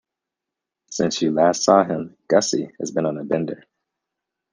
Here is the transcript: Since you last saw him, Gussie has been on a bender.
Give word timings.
Since 0.89 1.21
you 1.21 1.29
last 1.29 1.63
saw 1.63 1.83
him, 1.83 2.17
Gussie 2.27 2.71
has 2.79 2.89
been 2.89 3.05
on 3.05 3.19
a 3.19 3.23
bender. 3.23 3.65